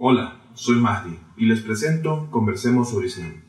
[0.00, 3.42] Hola, soy Mahdi y les presento Conversemos sobre Islam.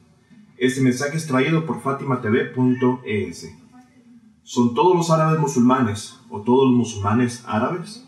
[0.58, 3.56] Este mensaje es traído por fatimatv.es.
[4.41, 8.04] ¿Son todos los árabes musulmanes o todos los musulmanes árabes?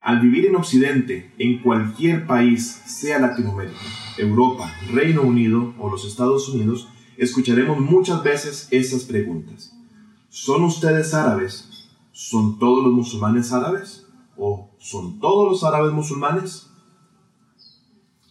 [0.00, 3.76] Al vivir en Occidente, en cualquier país, sea Latinoamérica,
[4.16, 6.88] Europa, Reino Unido o los Estados Unidos,
[7.18, 9.74] escucharemos muchas veces esas preguntas.
[10.34, 11.68] ¿Son ustedes árabes?
[12.10, 14.08] ¿Son todos los musulmanes árabes?
[14.36, 16.72] ¿O son todos los árabes musulmanes?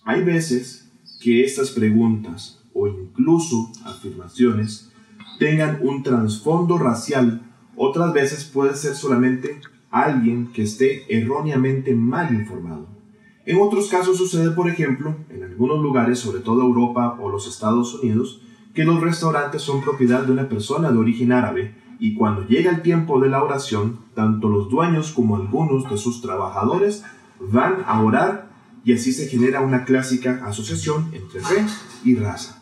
[0.03, 4.91] Hay veces que estas preguntas o incluso afirmaciones
[5.39, 12.85] tengan un trasfondo racial, otras veces puede ser solamente alguien que esté erróneamente mal informado.
[13.45, 17.95] En otros casos sucede, por ejemplo, en algunos lugares, sobre todo Europa o los Estados
[17.95, 18.41] Unidos,
[18.73, 22.81] que los restaurantes son propiedad de una persona de origen árabe y cuando llega el
[22.81, 27.03] tiempo de la oración, tanto los dueños como algunos de sus trabajadores
[27.39, 28.49] van a orar
[28.83, 31.65] y así se genera una clásica asociación entre fe
[32.03, 32.61] y raza.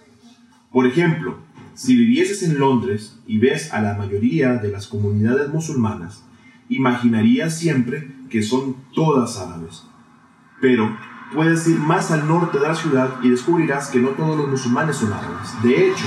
[0.72, 1.38] Por ejemplo,
[1.74, 6.24] si vivieses en Londres y ves a la mayoría de las comunidades musulmanas,
[6.70, 9.84] imaginarías siempre que son todas árabes.
[10.62, 10.96] Pero
[11.34, 14.98] puedes ir más al norte de la ciudad y descubrirás que no todos los musulmanes
[14.98, 15.50] son árabes.
[15.64, 16.06] De hecho,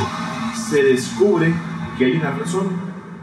[0.70, 1.52] se descubre
[1.98, 2.68] que hay una razón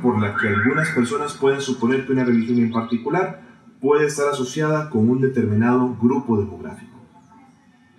[0.02, 3.42] por la que algunas personas pueden suponer que una religión en particular
[3.80, 6.92] puede estar asociada con un determinado grupo demográfico.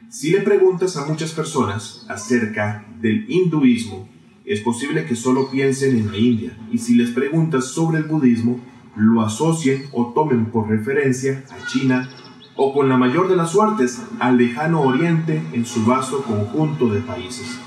[0.08, 4.08] Si le preguntas a muchas personas acerca del hinduismo,
[4.45, 8.61] es posible que solo piensen en la India, y si les preguntas sobre el budismo,
[8.95, 12.11] lo asocien o tomen por referencia a China
[12.56, 17.00] o con la mayor de las suertes al lejano oriente en su vasto conjunto de
[17.00, 17.58] países.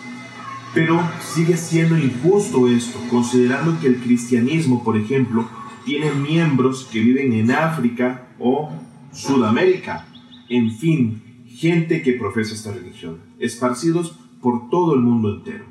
[0.75, 5.47] Pero sigue siendo injusto esto, considerando que el cristianismo, por ejemplo,
[5.85, 8.73] tiene miembros que viven en África o
[9.13, 10.05] Sudamérica.
[10.49, 15.63] En fin, gente que profesa esta religión, esparcidos por todo el mundo entero.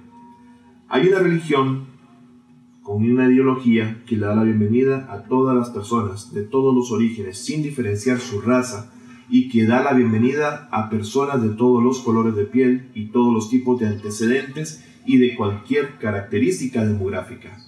[0.89, 1.85] Hay una religión
[2.83, 6.91] con una ideología que le da la bienvenida a todas las personas de todos los
[6.91, 8.91] orígenes, sin diferenciar su raza,
[9.29, 13.33] y que da la bienvenida a personas de todos los colores de piel y todos
[13.35, 17.59] los tipos de antecedentes y de cualquier característica demográfica.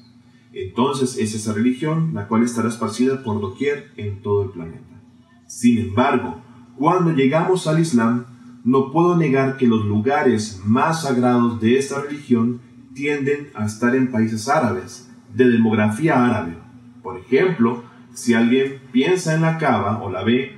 [0.53, 5.03] Entonces es esa religión la cual estará esparcida por doquier en todo el planeta.
[5.47, 6.41] Sin embargo,
[6.77, 8.27] cuando llegamos al Islam,
[8.65, 12.61] no puedo negar que los lugares más sagrados de esta religión
[12.95, 16.57] tienden a estar en países árabes, de demografía árabe.
[17.03, 20.57] Por ejemplo, si alguien piensa en la Kaaba o la ve,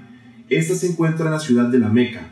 [0.49, 2.31] esta se encuentra en la ciudad de la Meca,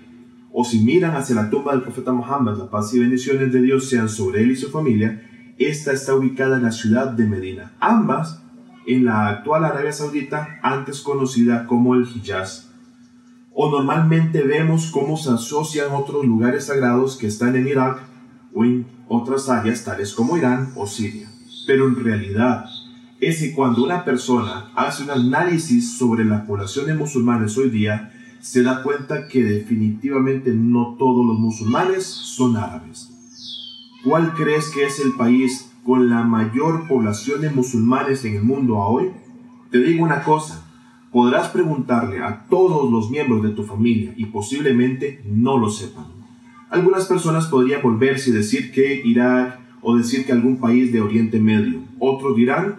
[0.59, 3.91] o si miran hacia la tumba del profeta Muhammad, la paz y bendiciones de Dios
[3.91, 5.23] sean sobre él y su familia,
[5.59, 8.43] esta está ubicada en la ciudad de Medina, ambas
[8.87, 12.71] en la actual Arabia Saudita, antes conocida como el Hijaz.
[13.53, 18.01] O normalmente vemos cómo se asocian otros lugares sagrados que están en Irak
[18.55, 21.29] o en otras áreas tales como Irán o Siria.
[21.67, 22.65] Pero en realidad
[23.21, 28.11] es que cuando una persona hace un análisis sobre la población de musulmanes hoy día,
[28.47, 33.11] se da cuenta que definitivamente no todos los musulmanes son árabes.
[34.05, 38.77] ¿Cuál crees que es el país con la mayor población de musulmanes en el mundo
[38.77, 39.11] hoy?
[39.73, 40.65] Te digo una cosa,
[41.11, 46.07] podrás preguntarle a todos los miembros de tu familia y posiblemente no lo sepan.
[46.71, 51.41] Algunas personas podrían volverse y decir que Irak o decir que algún país de Oriente
[51.41, 51.81] Medio.
[51.99, 52.77] Otros dirán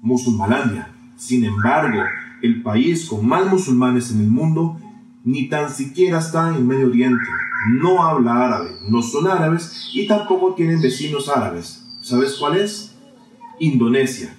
[0.00, 0.88] Musulmalandia.
[1.16, 2.00] Sin embargo,
[2.42, 4.78] el país con más musulmanes en el mundo,
[5.24, 7.24] ni tan siquiera está en Medio Oriente.
[7.78, 11.84] No habla árabe, no son árabes y tampoco tienen vecinos árabes.
[12.00, 12.96] ¿Sabes cuál es?
[13.60, 14.34] Indonesia.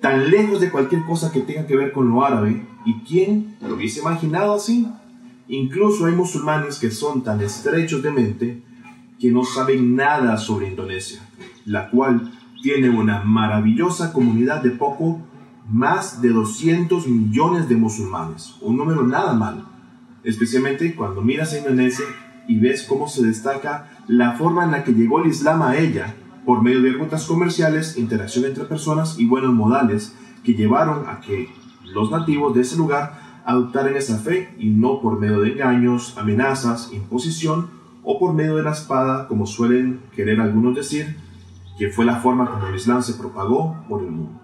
[0.00, 2.64] Tan lejos de cualquier cosa que tenga que ver con lo árabe.
[2.84, 4.86] ¿Y quién lo hubiese imaginado así?
[5.48, 8.62] Incluso hay musulmanes que son tan estrechos de mente
[9.18, 11.20] que no saben nada sobre Indonesia,
[11.64, 12.32] la cual
[12.62, 15.20] tiene una maravillosa comunidad de poco
[15.70, 19.64] más de 200 millones de musulmanes, un número nada mal,
[20.24, 22.04] especialmente cuando miras a Indonesia
[22.48, 26.14] y ves cómo se destaca la forma en la que llegó el Islam a ella,
[26.44, 31.48] por medio de rutas comerciales, interacción entre personas y buenos modales que llevaron a que
[31.84, 36.90] los nativos de ese lugar adoptaran esa fe y no por medio de engaños, amenazas,
[36.92, 37.70] imposición
[38.02, 41.16] o por medio de la espada, como suelen querer algunos decir,
[41.78, 44.40] que fue la forma como el Islam se propagó por el mundo.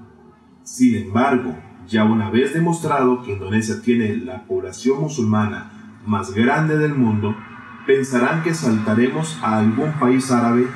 [0.71, 1.57] Sin embargo,
[1.89, 5.73] ya una vez demostrado que Indonesia tiene la población musulmana
[6.05, 7.35] más grande del mundo,
[7.87, 10.67] pensarán que saltaremos a algún país árabe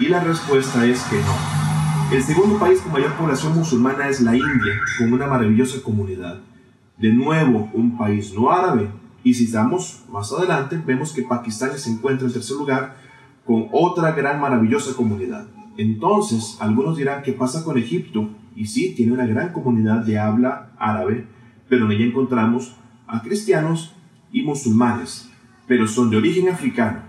[0.00, 2.16] y la respuesta es que no.
[2.16, 6.40] El segundo país con mayor población musulmana es la India, con una maravillosa comunidad.
[6.96, 8.88] De nuevo, un país no árabe.
[9.22, 12.96] Y si estamos más adelante, vemos que Pakistán se encuentra en tercer lugar
[13.44, 15.46] con otra gran maravillosa comunidad.
[15.76, 18.28] Entonces, algunos dirán, ¿qué pasa con Egipto?
[18.54, 21.26] Y sí, tiene una gran comunidad de habla árabe,
[21.68, 22.74] pero en ella encontramos
[23.06, 23.94] a cristianos
[24.32, 25.30] y musulmanes,
[25.66, 27.00] pero son de origen africano.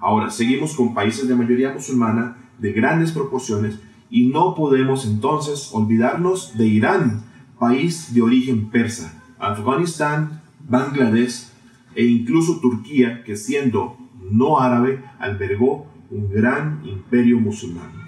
[0.00, 3.80] Ahora, seguimos con países de mayoría musulmana de grandes proporciones
[4.10, 7.24] y no podemos entonces olvidarnos de Irán,
[7.58, 11.48] país de origen persa, Afganistán, Bangladesh
[11.94, 13.96] e incluso Turquía, que siendo
[14.30, 18.01] no árabe, albergó un gran imperio musulmán.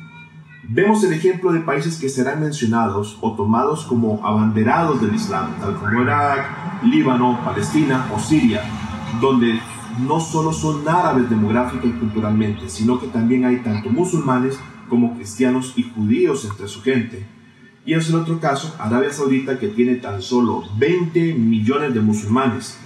[0.68, 5.74] Vemos el ejemplo de países que serán mencionados o tomados como abanderados del Islam, tal
[5.76, 8.62] como Irak, Líbano, Palestina o Siria,
[9.20, 9.60] donde
[10.06, 14.58] no solo son árabes demográfica y culturalmente, sino que también hay tanto musulmanes
[14.88, 17.26] como cristianos y judíos entre su gente.
[17.84, 22.78] Y es el otro caso, Arabia Saudita, que tiene tan solo 20 millones de musulmanes.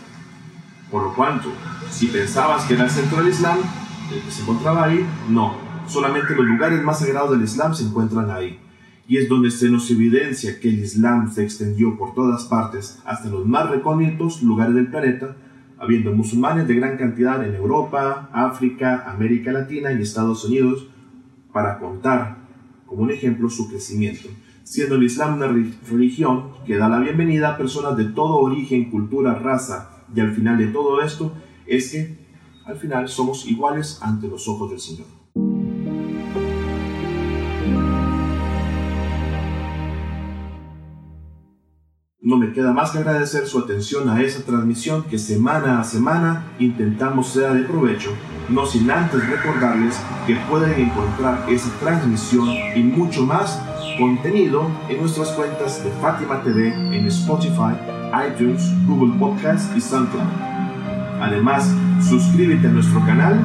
[0.90, 1.48] Por lo cuanto,
[1.90, 3.58] si pensabas que era el centro del Islam,
[4.12, 8.30] el que se encontraba ahí, no, Solamente los lugares más sagrados del Islam se encuentran
[8.30, 8.58] ahí.
[9.08, 13.30] Y es donde se nos evidencia que el Islam se extendió por todas partes, hasta
[13.30, 15.34] los más recónditos lugares del planeta,
[15.78, 20.88] habiendo musulmanes de gran cantidad en Europa, África, América Latina y Estados Unidos,
[21.54, 22.36] para contar
[22.84, 24.28] como un ejemplo su crecimiento,
[24.64, 29.38] siendo el Islam una religión que da la bienvenida a personas de todo origen, cultura,
[29.38, 31.34] raza, y al final de todo esto
[31.66, 32.18] es que
[32.66, 35.17] al final somos iguales ante los ojos del Señor.
[42.58, 47.54] Queda más que agradecer su atención a esa transmisión que semana a semana intentamos sea
[47.54, 48.10] de provecho,
[48.48, 49.96] no sin antes recordarles
[50.26, 53.62] que pueden encontrar esa transmisión y mucho más
[53.96, 57.76] contenido en nuestras cuentas de Fátima TV en Spotify,
[58.28, 60.26] iTunes, Google Podcast y SoundCloud.
[61.20, 61.72] Además,
[62.02, 63.38] suscríbete a nuestro canal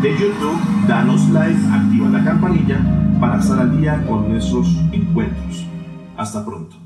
[0.00, 2.80] de YouTube, danos like, activa la campanilla
[3.20, 5.66] para estar al día con nuestros encuentros.
[6.16, 6.85] Hasta pronto